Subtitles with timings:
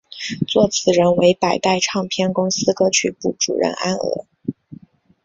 [0.47, 4.25] 作词人为百代唱片公司歌曲部主任安娥。